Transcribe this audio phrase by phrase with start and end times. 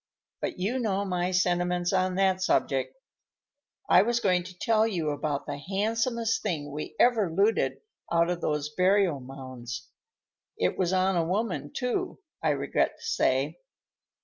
[0.41, 2.95] But you know my sentiments on that subject.
[3.87, 8.41] I was going to tell you about the handsomest thing we ever looted out of
[8.41, 9.89] those burial mounds.
[10.57, 13.59] It was on a woman, too, I regret to say.